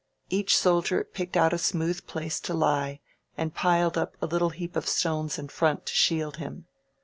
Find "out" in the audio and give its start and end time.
1.37-1.53